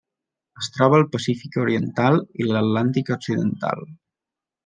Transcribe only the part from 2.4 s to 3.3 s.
i l'Atlàntic